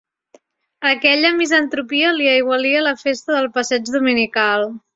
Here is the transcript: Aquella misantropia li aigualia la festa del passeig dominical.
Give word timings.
Aquella 0.91 1.31
misantropia 1.41 2.15
li 2.17 2.31
aigualia 2.33 2.81
la 2.89 2.97
festa 3.05 3.37
del 3.39 3.51
passeig 3.59 3.93
dominical. 3.97 4.71